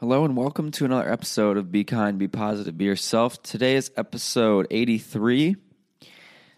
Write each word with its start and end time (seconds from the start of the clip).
Hello 0.00 0.24
and 0.24 0.36
welcome 0.36 0.70
to 0.70 0.84
another 0.84 1.10
episode 1.10 1.56
of 1.56 1.72
Be 1.72 1.82
Kind, 1.82 2.20
Be 2.20 2.28
Positive, 2.28 2.78
Be 2.78 2.84
Yourself. 2.84 3.42
Today 3.42 3.74
is 3.74 3.90
episode 3.96 4.68
83. 4.70 5.56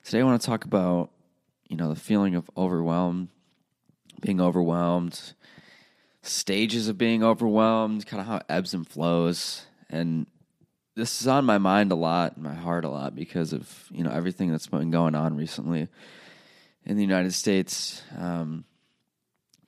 Today 0.05 0.21
I 0.21 0.25
want 0.25 0.43
to 0.43 0.47
talk 0.47 0.67
about, 0.67 1.09
you 1.67 1.79
know, 1.79 1.89
the 1.89 1.99
feeling 1.99 2.35
of 2.35 2.51
overwhelmed, 2.55 3.29
being 4.21 4.43
overwhelmed, 4.43 5.33
stages 6.21 6.89
of 6.89 6.99
being 6.99 7.25
overwhelmed, 7.25 8.07
kind 8.07 8.21
of 8.21 8.27
how 8.27 8.37
it 8.37 8.47
ebbs 8.51 8.75
and 8.75 8.87
flows. 8.87 9.65
And 9.89 10.27
this 10.95 11.23
is 11.23 11.27
on 11.27 11.47
my 11.47 11.57
mind 11.57 11.93
a 11.93 11.95
lot, 11.95 12.39
my 12.39 12.53
heart 12.53 12.85
a 12.85 12.91
lot 12.91 13.15
because 13.15 13.55
of, 13.55 13.87
you 13.91 14.05
know, 14.05 14.11
everything 14.11 14.51
that's 14.51 14.67
been 14.67 14.91
going 14.91 15.15
on 15.15 15.35
recently 15.35 15.89
in 16.85 16.97
the 16.97 17.03
United 17.03 17.33
States. 17.33 18.03
Um, 18.19 18.67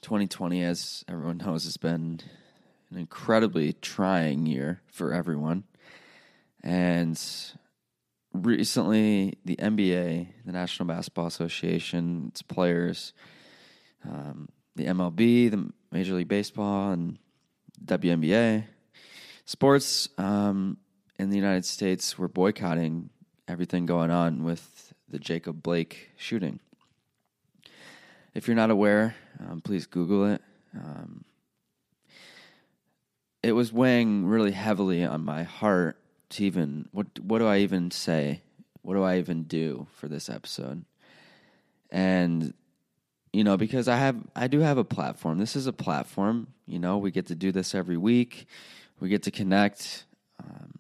2020, 0.03 0.63
as 0.63 1.07
everyone 1.09 1.39
knows, 1.39 1.65
has 1.65 1.79
been 1.79 2.21
an 2.93 2.99
incredibly 2.99 3.73
trying 3.73 4.45
year 4.47 4.83
for 4.87 5.13
everyone. 5.13 5.65
And 6.63 7.21
recently, 8.35 9.39
the 9.45 9.57
NBA, 9.57 10.29
the 10.45 10.53
National 10.53 10.87
Basketball 10.87 11.27
Association, 11.27 12.27
its 12.29 12.43
players, 12.43 13.15
um, 14.05 14.49
the 14.77 14.85
MLB, 14.85 15.51
the 15.51 15.71
Major 15.91 16.15
League 16.15 16.29
Baseball, 16.29 16.93
and 16.93 17.19
WNBA, 17.85 18.65
sports 19.47 20.09
um, 20.19 20.77
in 21.19 21.31
the 21.31 21.37
United 21.37 21.65
States 21.65 22.19
were 22.19 22.29
boycotting 22.29 23.11
everything 23.49 23.87
going 23.87 24.11
on 24.11 24.45
with 24.45 24.93
the 25.09 25.19
Jacob 25.19 25.63
Blake 25.63 26.11
shooting. 26.17 26.61
If 28.35 28.47
you're 28.47 28.57
not 28.57 28.71
aware, 28.71 29.15
um, 29.41 29.61
please 29.61 29.87
Google 29.87 30.27
it. 30.27 30.43
Um, 30.75 31.25
it 33.53 33.55
was 33.55 33.71
weighing 33.71 34.25
really 34.25 34.53
heavily 34.53 35.05
on 35.05 35.27
my 35.27 35.43
heart 35.43 35.99
to 36.31 36.43
even 36.43 36.89
what 36.91 37.07
what 37.21 37.39
do 37.39 37.47
I 37.47 37.59
even 37.59 37.91
say? 37.91 38.41
What 38.81 38.95
do 38.95 39.03
I 39.03 39.19
even 39.19 39.43
do 39.43 39.89
for 39.97 40.09
this 40.09 40.31
episode? 40.31 40.87
And 41.91 42.55
you 43.31 43.45
know, 43.45 43.59
because 43.59 43.89
I 43.89 43.97
have 43.97 44.17
I 44.35 44.47
do 44.47 44.61
have 44.61 44.79
a 44.79 44.85
platform. 44.85 45.37
This 45.37 45.55
is 45.55 45.67
a 45.67 45.73
platform, 45.73 46.47
you 46.67 46.79
know, 46.79 46.97
we 46.97 47.11
get 47.11 47.27
to 47.27 47.35
do 47.35 47.53
this 47.53 47.75
every 47.75 47.99
week. 47.99 48.47
We 49.01 49.11
get 49.11 49.25
to 49.25 49.31
connect. 49.31 50.07
Um, 50.43 50.79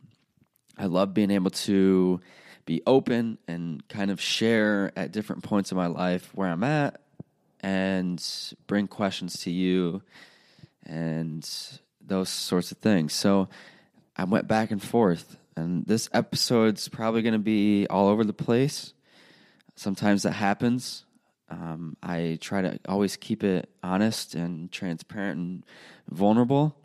I 0.78 0.86
love 0.86 1.12
being 1.12 1.30
able 1.30 1.50
to 1.50 2.22
be 2.64 2.80
open 2.86 3.36
and 3.46 3.86
kind 3.90 4.10
of 4.10 4.18
share 4.18 4.92
at 4.96 5.12
different 5.12 5.42
points 5.42 5.72
in 5.72 5.76
my 5.76 5.88
life 5.88 6.30
where 6.34 6.48
I'm 6.48 6.64
at 6.64 7.02
and 7.60 8.24
bring 8.66 8.86
questions 8.86 9.42
to 9.42 9.50
you 9.50 10.00
and 10.86 11.46
those 12.06 12.28
sorts 12.28 12.72
of 12.72 12.78
things. 12.78 13.12
So 13.12 13.48
I 14.16 14.24
went 14.24 14.48
back 14.48 14.70
and 14.70 14.82
forth, 14.82 15.36
and 15.56 15.86
this 15.86 16.08
episode's 16.12 16.88
probably 16.88 17.22
going 17.22 17.32
to 17.32 17.38
be 17.38 17.86
all 17.88 18.08
over 18.08 18.24
the 18.24 18.32
place. 18.32 18.92
Sometimes 19.76 20.22
that 20.22 20.32
happens. 20.32 21.04
Um, 21.48 21.96
I 22.02 22.38
try 22.40 22.62
to 22.62 22.78
always 22.88 23.16
keep 23.16 23.44
it 23.44 23.68
honest 23.82 24.34
and 24.34 24.72
transparent 24.72 25.38
and 25.38 25.66
vulnerable 26.10 26.76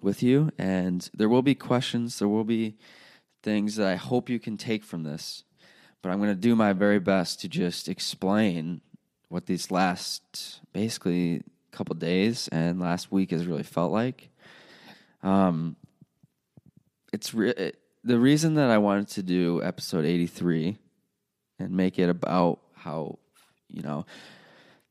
with 0.00 0.22
you. 0.22 0.50
And 0.58 1.08
there 1.14 1.28
will 1.28 1.42
be 1.42 1.54
questions, 1.54 2.18
there 2.18 2.28
will 2.28 2.44
be 2.44 2.76
things 3.42 3.76
that 3.76 3.86
I 3.86 3.96
hope 3.96 4.28
you 4.28 4.40
can 4.40 4.56
take 4.56 4.82
from 4.82 5.04
this. 5.04 5.44
But 6.02 6.10
I'm 6.10 6.18
going 6.18 6.30
to 6.30 6.34
do 6.34 6.56
my 6.56 6.72
very 6.72 6.98
best 6.98 7.40
to 7.40 7.48
just 7.48 7.88
explain 7.88 8.80
what 9.28 9.46
these 9.46 9.70
last 9.70 10.60
basically 10.72 11.42
couple 11.76 11.94
days 11.94 12.48
and 12.48 12.80
last 12.80 13.12
week 13.12 13.30
has 13.30 13.46
really 13.46 13.62
felt 13.62 13.92
like. 13.92 14.30
Um, 15.22 15.76
it's 17.12 17.34
re- 17.34 17.72
the 18.04 18.18
reason 18.18 18.54
that 18.54 18.70
I 18.70 18.78
wanted 18.78 19.08
to 19.08 19.22
do 19.22 19.62
episode 19.62 20.04
83 20.04 20.78
and 21.58 21.70
make 21.70 21.98
it 21.98 22.08
about 22.08 22.60
how, 22.74 23.18
you 23.68 23.82
know, 23.82 24.06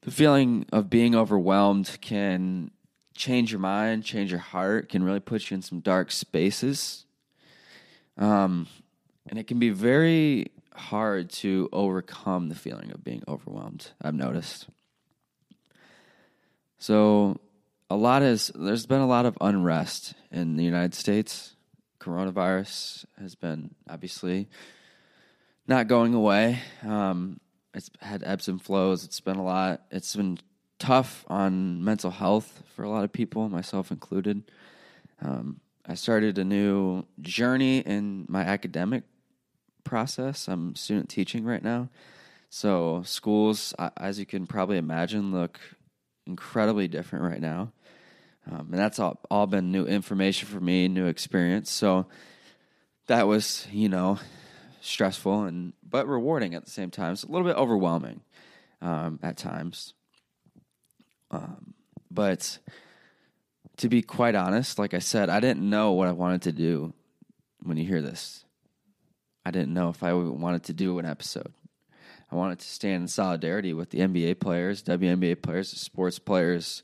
the 0.02 0.12
feeling 0.12 0.66
of 0.72 0.90
being 0.90 1.16
overwhelmed 1.16 1.98
can 2.02 2.72
change 3.16 3.52
your 3.52 3.60
mind, 3.60 4.04
change 4.04 4.32
your 4.32 4.40
heart, 4.40 4.90
can 4.90 5.04
really 5.04 5.20
put 5.20 5.50
you 5.50 5.56
in 5.56 5.62
some 5.62 5.80
dark 5.80 6.12
spaces. 6.12 7.06
Um, 8.18 8.68
and 9.28 9.40
it 9.40 9.48
can 9.48 9.58
be 9.58 9.70
very 9.70 10.52
hard 10.76 11.30
to 11.30 11.70
overcome 11.72 12.50
the 12.50 12.56
feeling 12.56 12.92
of 12.92 13.04
being 13.04 13.24
overwhelmed, 13.28 13.92
I've 14.02 14.14
noticed. 14.14 14.68
So, 16.78 17.40
a 17.90 17.96
lot 17.96 18.24
is 18.24 18.52
there's 18.56 18.86
been 18.86 19.02
a 19.02 19.08
lot 19.08 19.26
of 19.26 19.38
unrest 19.42 20.14
in 20.32 20.58
the 20.58 20.64
United 20.64 20.94
States. 20.94 21.56
Coronavirus 22.00 23.06
has 23.20 23.36
been 23.36 23.76
obviously 23.90 24.50
not 25.68 25.88
going 25.88 26.14
away. 26.14 26.60
Um, 26.84 27.40
it's 27.74 27.90
had 28.00 28.24
ebbs 28.24 28.48
and 28.48 28.62
flows. 28.62 29.04
It's 29.04 29.20
been 29.20 29.38
a 29.38 29.44
lot. 29.44 29.82
It's 29.92 30.16
been 30.16 30.40
tough 30.80 31.26
on 31.28 31.84
mental 31.84 32.12
health 32.12 32.64
for 32.76 32.84
a 32.84 32.90
lot 32.90 33.04
of 33.04 33.12
people, 33.12 33.50
myself 33.50 33.92
included. 33.92 34.52
Um, 35.22 35.60
I 35.86 35.96
started 35.96 36.38
a 36.38 36.44
new 36.44 37.06
journey 37.22 37.80
in 37.80 38.26
my 38.28 38.42
academic 38.42 39.04
process. 39.84 40.48
I'm 40.48 40.76
student 40.76 41.10
teaching 41.10 41.46
right 41.46 41.64
now. 41.64 41.90
So, 42.50 43.04
schools, 43.06 43.74
as 43.98 44.20
you 44.20 44.26
can 44.26 44.48
probably 44.48 44.78
imagine, 44.78 45.32
look 45.32 45.60
incredibly 46.26 46.88
different 46.88 47.26
right 47.26 47.42
now. 47.42 47.72
Um, 48.50 48.70
and 48.72 48.80
that's 48.80 49.00
all, 49.00 49.20
all 49.32 49.48
been 49.48 49.72
new 49.72 49.86
information 49.86 50.48
for 50.48 50.60
me, 50.60 50.88
new 50.88 51.08
experience. 51.08 51.72
So, 51.72 52.08
that 53.08 53.28
was, 53.28 53.68
you 53.72 53.90
know, 53.90 54.20
stressful 54.82 55.44
and 55.44 55.74
but 55.88 56.08
rewarding 56.08 56.56
at 56.56 56.66
the 56.66 56.72
same 56.72 56.92
time. 56.92 57.14
It's 57.14 57.24
a 57.24 57.32
little 57.32 57.48
bit 57.48 57.56
overwhelming 57.56 58.22
um, 58.82 59.20
at 59.24 59.38
times. 59.38 59.94
Um, 61.32 61.74
but 62.10 62.60
to 63.78 63.90
be 63.90 64.02
quite 64.02 64.36
honest, 64.36 64.80
like 64.80 64.94
I 64.94 65.00
said, 65.00 65.30
I 65.30 65.40
didn't 65.40 65.68
know 65.70 65.94
what 65.94 66.08
I 66.08 66.14
wanted 66.14 66.44
to 66.44 66.52
do 66.52 66.94
when 67.64 67.78
you 67.78 67.86
hear 67.86 68.02
this. 68.02 68.46
I 69.46 69.52
didn't 69.52 69.74
know 69.74 69.90
if 69.90 70.02
I 70.02 70.14
wanted 70.14 70.64
to 70.66 70.74
do 70.74 70.98
an 70.98 71.06
episode. 71.06 71.54
I 72.36 72.38
wanted 72.38 72.60
to 72.60 72.68
stand 72.68 73.04
in 73.04 73.08
solidarity 73.08 73.74
with 73.74 73.92
the 73.92 74.00
NBA 74.00 74.42
players, 74.42 74.84
WNBA 74.84 75.42
players, 75.42 75.70
sports 75.70 76.20
players, 76.20 76.84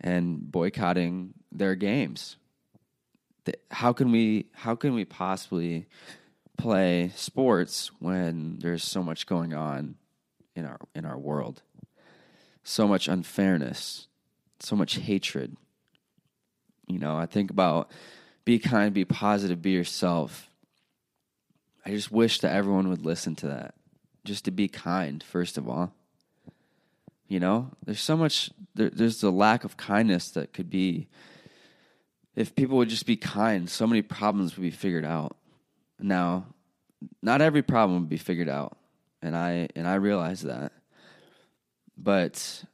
and 0.00 0.50
boycotting 0.50 1.34
their 1.52 1.76
games. 1.76 2.36
How 3.70 3.92
can 3.92 4.10
we? 4.10 4.46
How 4.52 4.74
can 4.74 4.94
we 4.94 5.04
possibly 5.04 5.86
play 6.56 7.12
sports 7.14 7.92
when 8.00 8.58
there's 8.58 8.82
so 8.82 9.02
much 9.04 9.26
going 9.26 9.54
on 9.54 9.94
in 10.56 10.66
our 10.66 10.80
in 10.96 11.06
our 11.06 11.16
world? 11.16 11.62
So 12.64 12.88
much 12.88 13.06
unfairness, 13.06 14.08
so 14.58 14.74
much 14.74 14.96
hatred. 14.96 15.56
You 16.88 16.98
know, 16.98 17.16
I 17.16 17.26
think 17.26 17.52
about 17.52 17.92
be 18.44 18.58
kind, 18.58 18.92
be 18.92 19.04
positive, 19.04 19.62
be 19.62 19.70
yourself 19.70 20.48
I 21.88 21.92
just 21.92 22.12
wish 22.12 22.40
that 22.40 22.52
everyone 22.52 22.90
would 22.90 23.02
listen 23.02 23.34
to 23.36 23.46
that. 23.46 23.74
Just 24.28 24.44
to 24.44 24.50
be 24.50 24.68
kind, 24.68 25.22
first 25.22 25.56
of 25.56 25.68
all. 25.68 25.94
You 27.28 27.40
know, 27.40 27.70
there's 27.84 28.00
so 28.00 28.16
much, 28.16 28.50
there, 28.74 28.90
there's 28.90 29.20
the 29.20 29.30
lack 29.30 29.64
of 29.64 29.76
kindness 29.76 30.30
that 30.32 30.52
could 30.52 30.70
be. 30.70 31.08
If 32.36 32.54
people 32.54 32.76
would 32.76 32.88
just 32.88 33.06
be 33.06 33.16
kind, 33.16 33.68
so 33.68 33.86
many 33.86 34.02
problems 34.02 34.56
would 34.56 34.62
be 34.62 34.70
figured 34.70 35.04
out. 35.04 35.36
Now, 35.98 36.46
not 37.22 37.40
every 37.40 37.62
problem 37.62 38.00
would 38.00 38.08
be 38.08 38.18
figured 38.18 38.48
out, 38.48 38.76
and 39.22 39.34
I 39.34 39.68
and 39.74 39.88
I 39.88 39.94
realize 39.94 40.42
that. 40.42 40.72
But 41.96 42.64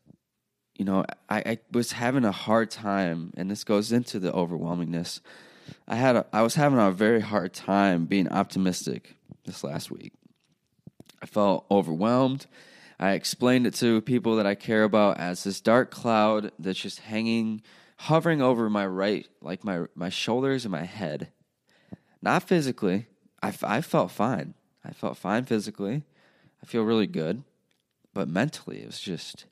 you 0.74 0.84
know, 0.84 1.04
I, 1.28 1.38
I 1.38 1.58
was 1.72 1.92
having 1.92 2.24
a 2.24 2.32
hard 2.32 2.70
time, 2.70 3.32
and 3.36 3.50
this 3.50 3.64
goes 3.64 3.92
into 3.92 4.18
the 4.18 4.32
overwhelmingness 4.32 5.20
I 5.86 5.96
had 5.96 6.16
a, 6.16 6.26
I 6.32 6.42
was 6.42 6.54
having 6.54 6.78
a 6.78 6.90
very 6.90 7.20
hard 7.20 7.52
time 7.52 8.06
being 8.06 8.28
optimistic 8.28 9.16
this 9.44 9.64
last 9.64 9.90
week. 9.90 10.12
I 11.24 11.26
felt 11.26 11.64
overwhelmed. 11.70 12.44
I 13.00 13.12
explained 13.12 13.66
it 13.66 13.72
to 13.76 14.02
people 14.02 14.36
that 14.36 14.46
I 14.46 14.54
care 14.54 14.84
about 14.84 15.16
as 15.16 15.42
this 15.42 15.58
dark 15.58 15.90
cloud 15.90 16.52
that's 16.58 16.78
just 16.78 17.00
hanging, 17.00 17.62
hovering 17.96 18.42
over 18.42 18.68
my 18.68 18.86
right, 18.86 19.26
like 19.40 19.64
my 19.64 19.86
my 19.94 20.10
shoulders 20.10 20.66
and 20.66 20.72
my 20.72 20.84
head. 20.84 21.28
Not 22.20 22.42
physically. 22.42 23.06
I, 23.42 23.54
I 23.62 23.80
felt 23.80 24.10
fine. 24.10 24.52
I 24.84 24.92
felt 24.92 25.16
fine 25.16 25.46
physically. 25.46 26.02
I 26.62 26.66
feel 26.66 26.82
really 26.82 27.06
good, 27.06 27.42
but 28.12 28.28
mentally 28.28 28.82
it 28.82 28.86
was 28.86 29.00
just 29.00 29.46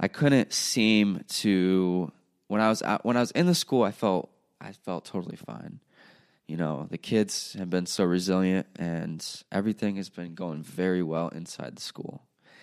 I 0.00 0.08
couldn't 0.08 0.54
seem 0.54 1.22
to 1.42 2.10
when 2.48 2.62
I 2.62 2.70
was 2.70 2.80
out, 2.80 3.04
when 3.04 3.18
I 3.18 3.20
was 3.20 3.32
in 3.32 3.44
the 3.44 3.54
school 3.54 3.82
I 3.82 3.92
felt 3.92 4.30
I 4.58 4.72
felt 4.72 5.04
totally 5.04 5.36
fine. 5.36 5.80
You 6.52 6.58
know, 6.58 6.86
the 6.90 6.98
kids 6.98 7.54
have 7.54 7.70
been 7.70 7.86
so 7.86 8.04
resilient 8.04 8.66
and 8.76 9.26
everything 9.50 9.96
has 9.96 10.10
been 10.10 10.34
going 10.34 10.62
very 10.62 11.02
well 11.02 11.28
inside 11.28 11.76
the 11.76 11.80
school. 11.80 12.24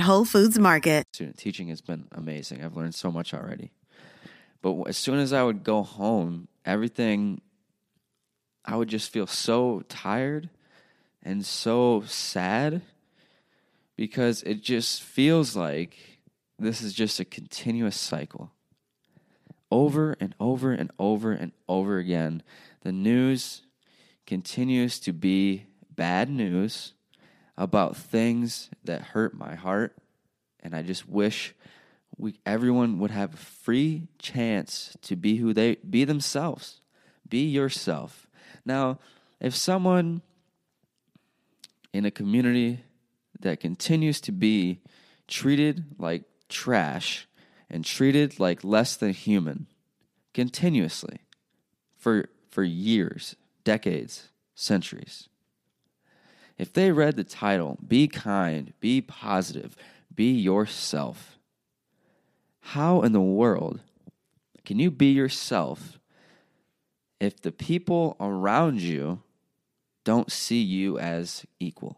at 0.00 0.06
Whole 0.06 0.24
Foods 0.24 0.58
Market. 0.58 1.04
Student 1.12 1.36
teaching 1.36 1.68
has 1.68 1.82
been 1.82 2.06
amazing. 2.12 2.64
I've 2.64 2.74
learned 2.74 2.94
so 2.94 3.12
much 3.12 3.34
already. 3.34 3.70
But 4.62 4.84
as 4.84 4.96
soon 4.96 5.18
as 5.18 5.32
I 5.34 5.42
would 5.42 5.62
go 5.62 5.82
home, 5.82 6.48
everything, 6.64 7.42
I 8.64 8.76
would 8.76 8.88
just 8.88 9.12
feel 9.12 9.26
so 9.26 9.82
tired 9.88 10.48
and 11.22 11.44
so 11.44 12.02
sad 12.06 12.80
because 13.94 14.42
it 14.44 14.62
just 14.62 15.02
feels 15.02 15.54
like 15.54 15.98
this 16.58 16.80
is 16.80 16.94
just 16.94 17.20
a 17.20 17.24
continuous 17.26 17.96
cycle. 17.98 18.50
Over 19.70 20.16
and 20.18 20.34
over 20.40 20.72
and 20.72 20.90
over 20.98 21.32
and 21.32 21.52
over 21.68 21.98
again, 21.98 22.42
the 22.80 22.92
news 22.92 23.62
continues 24.26 24.98
to 25.00 25.12
be 25.12 25.66
bad 25.94 26.30
news 26.30 26.94
about 27.60 27.96
things 27.96 28.70
that 28.82 29.02
hurt 29.02 29.36
my 29.36 29.54
heart 29.54 29.94
and 30.62 30.74
I 30.74 30.82
just 30.82 31.08
wish 31.08 31.54
we 32.16 32.38
everyone 32.44 32.98
would 32.98 33.10
have 33.10 33.34
a 33.34 33.38
free 33.38 34.08
chance 34.18 34.96
to 35.02 35.16
be 35.16 35.36
who 35.36 35.52
they 35.52 35.76
be 35.76 36.04
themselves. 36.04 36.80
Be 37.28 37.46
yourself. 37.46 38.26
Now, 38.64 38.98
if 39.40 39.54
someone 39.54 40.22
in 41.92 42.04
a 42.04 42.10
community 42.10 42.84
that 43.40 43.60
continues 43.60 44.20
to 44.22 44.32
be 44.32 44.80
treated 45.28 45.84
like 45.98 46.24
trash 46.48 47.26
and 47.70 47.84
treated 47.84 48.38
like 48.38 48.64
less 48.64 48.96
than 48.96 49.12
human 49.12 49.66
continuously 50.34 51.20
for 51.96 52.28
for 52.50 52.64
years, 52.64 53.36
decades, 53.64 54.28
centuries. 54.54 55.29
If 56.60 56.74
they 56.74 56.92
read 56.92 57.16
the 57.16 57.24
title, 57.24 57.78
Be 57.88 58.06
Kind, 58.06 58.74
Be 58.80 59.00
Positive, 59.00 59.74
Be 60.14 60.30
Yourself, 60.32 61.38
how 62.60 63.00
in 63.00 63.12
the 63.12 63.20
world 63.20 63.80
can 64.66 64.78
you 64.78 64.90
be 64.90 65.10
yourself 65.10 65.98
if 67.18 67.40
the 67.40 67.50
people 67.50 68.14
around 68.20 68.82
you 68.82 69.22
don't 70.04 70.30
see 70.30 70.60
you 70.60 70.98
as 70.98 71.46
equal? 71.60 71.96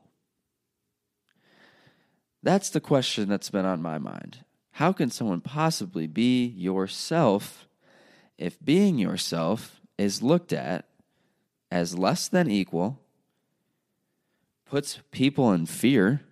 That's 2.40 2.70
the 2.70 2.80
question 2.80 3.28
that's 3.28 3.50
been 3.50 3.66
on 3.66 3.82
my 3.82 3.98
mind. 3.98 4.44
How 4.70 4.92
can 4.92 5.10
someone 5.10 5.40
possibly 5.40 6.06
be 6.06 6.46
yourself 6.46 7.66
if 8.38 8.64
being 8.64 8.96
yourself 8.96 9.80
is 9.98 10.22
looked 10.22 10.52
at 10.52 10.84
as 11.68 11.98
less 11.98 12.28
than 12.28 12.48
equal 12.48 13.01
puts 14.72 15.00
people 15.10 15.52
in 15.52 15.66
fear 15.66 16.22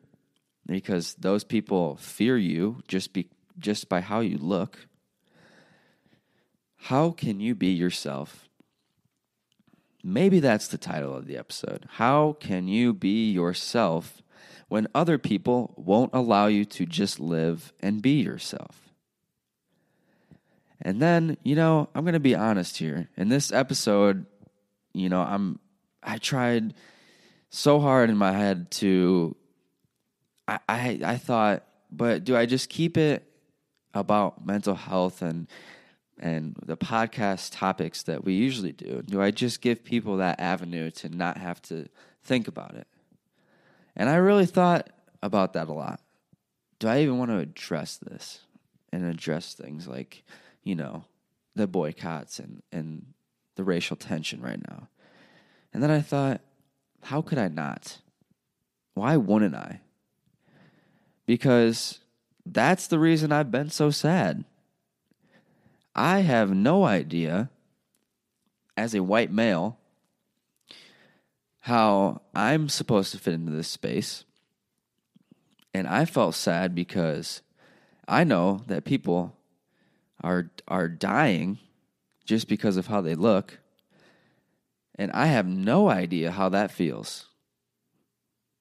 because 0.66 1.12
those 1.16 1.44
people 1.44 1.96
fear 1.96 2.38
you 2.38 2.80
just 2.88 3.12
be 3.12 3.28
just 3.58 3.86
by 3.90 4.00
how 4.00 4.20
you 4.20 4.38
look. 4.38 4.86
How 6.76 7.10
can 7.10 7.38
you 7.38 7.54
be 7.54 7.66
yourself? 7.66 8.48
Maybe 10.02 10.40
that's 10.40 10.68
the 10.68 10.78
title 10.78 11.14
of 11.14 11.26
the 11.26 11.36
episode. 11.36 11.84
How 11.86 12.34
can 12.40 12.66
you 12.66 12.94
be 12.94 13.30
yourself 13.30 14.22
when 14.68 14.88
other 14.94 15.18
people 15.18 15.74
won't 15.76 16.14
allow 16.14 16.46
you 16.46 16.64
to 16.64 16.86
just 16.86 17.20
live 17.20 17.74
and 17.80 18.00
be 18.00 18.22
yourself? 18.22 18.88
And 20.80 21.02
then, 21.02 21.36
you 21.42 21.56
know, 21.56 21.90
I'm 21.94 22.04
going 22.04 22.14
to 22.14 22.20
be 22.20 22.34
honest 22.34 22.78
here. 22.78 23.10
In 23.18 23.28
this 23.28 23.52
episode, 23.52 24.24
you 24.94 25.10
know, 25.10 25.20
I'm 25.20 25.58
I 26.02 26.16
tried 26.16 26.72
so 27.50 27.80
hard 27.80 28.10
in 28.10 28.16
my 28.16 28.32
head 28.32 28.70
to 28.70 29.36
I, 30.48 30.58
I 30.68 31.00
I 31.04 31.16
thought, 31.16 31.64
but 31.90 32.24
do 32.24 32.36
I 32.36 32.46
just 32.46 32.68
keep 32.68 32.96
it 32.96 33.24
about 33.92 34.44
mental 34.46 34.74
health 34.74 35.22
and 35.22 35.48
and 36.18 36.56
the 36.64 36.76
podcast 36.76 37.50
topics 37.52 38.02
that 38.04 38.24
we 38.24 38.34
usually 38.34 38.72
do? 38.72 39.02
Do 39.02 39.20
I 39.20 39.30
just 39.30 39.60
give 39.60 39.84
people 39.84 40.18
that 40.18 40.38
avenue 40.38 40.90
to 40.92 41.08
not 41.08 41.38
have 41.38 41.60
to 41.62 41.86
think 42.22 42.46
about 42.46 42.74
it? 42.74 42.86
And 43.96 44.08
I 44.08 44.16
really 44.16 44.46
thought 44.46 44.90
about 45.22 45.54
that 45.54 45.68
a 45.68 45.72
lot. 45.72 46.00
Do 46.78 46.88
I 46.88 47.00
even 47.00 47.18
want 47.18 47.30
to 47.30 47.38
address 47.38 47.96
this 47.96 48.40
and 48.92 49.04
address 49.04 49.54
things 49.54 49.86
like, 49.88 50.22
you 50.62 50.74
know, 50.74 51.04
the 51.54 51.66
boycotts 51.66 52.38
and, 52.38 52.62
and 52.70 53.06
the 53.56 53.64
racial 53.64 53.96
tension 53.96 54.40
right 54.40 54.60
now? 54.68 54.88
And 55.72 55.82
then 55.82 55.90
I 55.90 56.00
thought, 56.00 56.40
how 57.02 57.22
could 57.22 57.38
I 57.38 57.48
not? 57.48 57.98
Why 58.94 59.16
wouldn't 59.16 59.54
I? 59.54 59.80
Because 61.26 62.00
that's 62.44 62.86
the 62.86 62.98
reason 62.98 63.32
I've 63.32 63.50
been 63.50 63.70
so 63.70 63.90
sad. 63.90 64.44
I 65.94 66.20
have 66.20 66.50
no 66.50 66.84
idea, 66.84 67.50
as 68.76 68.94
a 68.94 69.02
white 69.02 69.32
male, 69.32 69.78
how 71.60 72.22
I'm 72.34 72.68
supposed 72.68 73.12
to 73.12 73.18
fit 73.18 73.34
into 73.34 73.52
this 73.52 73.68
space. 73.68 74.24
And 75.72 75.86
I 75.86 76.04
felt 76.04 76.34
sad 76.34 76.74
because 76.74 77.42
I 78.08 78.24
know 78.24 78.62
that 78.66 78.84
people 78.84 79.36
are 80.22 80.50
are 80.66 80.88
dying 80.88 81.58
just 82.24 82.48
because 82.48 82.76
of 82.76 82.88
how 82.88 83.00
they 83.00 83.14
look. 83.14 83.59
And 85.00 85.10
I 85.12 85.28
have 85.28 85.46
no 85.46 85.88
idea 85.88 86.30
how 86.30 86.50
that 86.50 86.70
feels. 86.70 87.24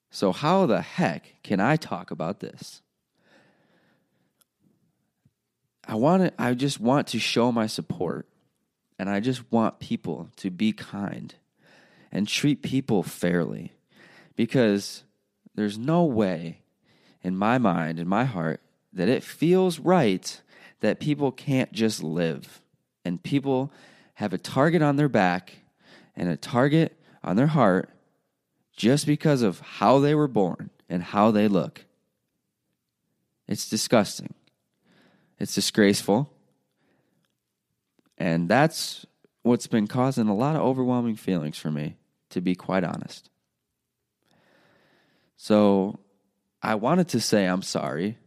So, 0.10 0.32
how 0.32 0.66
the 0.68 0.82
heck 0.82 1.34
can 1.44 1.60
I 1.60 1.76
talk 1.76 2.12
about 2.12 2.40
this? 2.40 2.82
I 5.86 5.96
want 5.96 6.24
to, 6.24 6.42
I 6.42 6.54
just 6.54 6.80
want 6.80 7.08
to 7.08 7.20
show 7.20 7.52
my 7.52 7.68
support. 7.68 8.26
And 8.98 9.10
I 9.10 9.20
just 9.20 9.52
want 9.52 9.80
people 9.80 10.30
to 10.38 10.50
be 10.50 10.72
kind 10.72 11.36
and 12.10 12.26
treat 12.26 12.64
people 12.64 13.04
fairly. 13.04 13.74
Because 14.38 15.04
there's 15.56 15.78
no 15.78 16.06
way 16.06 16.62
in 17.22 17.36
my 17.36 17.58
mind, 17.58 18.00
in 18.00 18.08
my 18.08 18.24
heart, 18.24 18.62
that 18.94 19.10
it 19.10 19.24
feels 19.24 19.78
right 19.78 20.40
that 20.80 21.02
people 21.02 21.34
can't 21.34 21.74
just 21.74 22.02
live 22.02 22.62
and 23.04 23.22
people 23.22 23.74
have 24.14 24.32
a 24.32 24.38
target 24.38 24.82
on 24.82 24.96
their 24.96 25.10
back 25.10 25.56
and 26.20 26.30
a 26.30 26.38
target 26.38 27.00
on 27.24 27.38
their 27.38 27.48
heart 27.48 27.90
just 28.76 29.08
because 29.08 29.42
of 29.42 29.60
how 29.60 30.00
they 30.00 30.14
were 30.14 30.28
born 30.28 30.70
and 30.90 31.02
how 31.02 31.32
they 31.32 31.48
look. 31.48 31.86
It's 33.48 33.70
disgusting. 33.70 34.34
It's 35.40 35.56
disgraceful. 35.56 36.32
And 38.18 38.50
that's 38.50 39.06
what's 39.44 39.68
been 39.68 39.88
causing 39.88 40.28
a 40.28 40.36
lot 40.36 40.56
of 40.56 40.62
overwhelming 40.62 41.16
feelings 41.16 41.58
for 41.58 41.72
me, 41.72 41.96
to 42.32 42.42
be 42.42 42.54
quite 42.54 42.84
honest. 42.84 43.30
So 45.38 46.00
I 46.62 46.76
wanted 46.76 47.08
to 47.10 47.22
say 47.22 47.46
I'm 47.46 47.62
sorry 47.62 48.18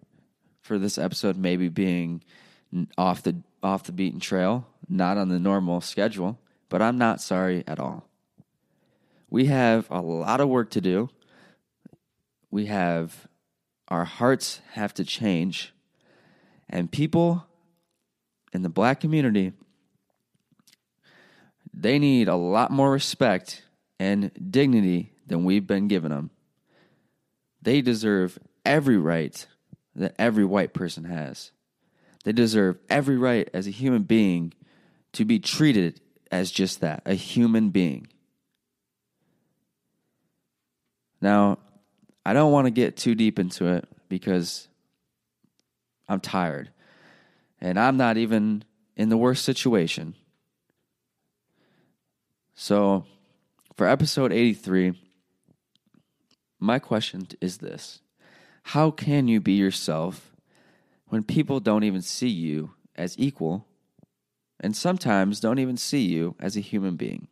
for 0.63 0.79
this 0.79 0.97
episode 0.97 1.37
maybe 1.37 1.69
being 1.69 2.23
off 2.97 3.23
the 3.23 3.37
off 3.63 3.85
the 3.85 3.93
beaten 3.93 4.19
trail, 4.19 4.67
not 4.89 5.19
on 5.19 5.29
the 5.29 5.39
normal 5.39 5.83
schedule 5.83 6.39
but 6.73 6.81
I'm 6.81 6.97
not 6.97 7.21
sorry 7.21 7.65
at 7.67 7.79
all. 7.79 8.09
We 9.29 9.45
have 9.45 9.87
a 9.91 10.01
lot 10.01 10.41
of 10.41 10.49
work 10.49 10.71
to 10.71 10.81
do. 10.81 11.11
We 12.51 12.65
have, 12.67 13.29
our 13.89 14.07
hearts 14.07 14.63
have 14.71 14.95
to 14.95 15.05
change. 15.05 15.75
And 16.71 16.91
people 16.91 17.45
in 18.55 18.63
the 18.63 18.71
black 18.71 19.01
community, 19.01 19.53
they 21.75 21.99
need 21.99 22.27
a 22.27 22.37
lot 22.37 22.71
more 22.71 22.91
respect 22.91 23.65
and 24.01 24.31
dignity 24.51 25.13
than 25.27 25.45
we've 25.45 25.67
been 25.67 25.89
giving 25.89 26.11
them. 26.11 26.31
They 27.61 27.83
deserve 27.83 28.39
every 28.65 28.97
right 28.97 29.47
that 29.95 30.15
every 30.19 30.47
white 30.47 30.73
person 30.73 31.05
has. 31.05 31.51
They 32.25 32.33
deserve 32.33 32.79
every 32.89 33.19
right 33.19 33.47
as 33.53 33.67
a 33.67 33.71
human 33.71 34.05
being 34.05 34.55
to 35.13 35.27
be 35.27 35.39
treated 35.39 36.01
as 36.33 36.51
just 36.51 36.81
that 36.81 37.03
a 37.05 37.15
human 37.15 37.69
being. 37.69 38.09
Now, 41.21 41.59
I 42.25 42.33
don't 42.33 42.51
want 42.51 42.67
to 42.67 42.71
get 42.71 42.97
too 42.97 43.15
deep 43.15 43.39
into 43.39 43.67
it 43.67 43.87
because 44.09 44.67
I'm 46.09 46.21
tired. 46.21 46.71
And 47.61 47.79
I'm 47.79 47.97
not 47.97 48.17
even 48.17 48.65
in 48.97 49.09
the 49.09 49.17
worst 49.17 49.45
situation. 49.45 50.15
So, 52.55 53.05
for 53.77 53.87
episode 53.87 54.33
83, 54.33 54.95
my 56.59 56.79
question 56.79 57.29
is 57.41 57.59
this 57.59 58.01
How 58.65 58.91
can 58.91 59.29
you 59.29 59.41
be 59.41 59.53
yourself 59.53 60.33
when 61.07 61.23
people 61.23 61.61
don't 61.61 61.85
even 61.85 62.03
see 62.03 62.29
you 62.29 62.73
as 62.97 63.19
equal 63.19 63.67
and 64.63 64.77
sometimes 64.77 65.41
don't 65.41 65.59
even 65.59 65.77
see 65.77 66.03
you 66.03 66.37
as 66.39 66.57
a 66.57 66.61
human 66.61 66.97
being? 66.97 67.29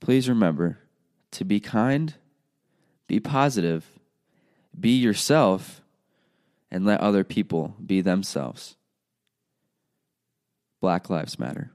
Please 0.00 0.28
remember 0.28 0.78
to 1.32 1.44
be 1.44 1.60
kind, 1.60 2.14
be 3.06 3.18
positive, 3.20 3.98
be 4.78 4.96
yourself, 4.96 5.82
and 6.70 6.84
let 6.84 7.00
other 7.00 7.24
people 7.24 7.74
be 7.84 8.00
themselves. 8.00 8.76
Black 10.80 11.10
Lives 11.10 11.38
Matter. 11.38 11.72